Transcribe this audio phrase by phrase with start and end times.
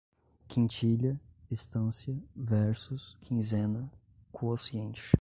[0.47, 1.21] Quintilha,
[1.51, 3.87] estância, versos, quinzena,
[4.31, 5.03] quociente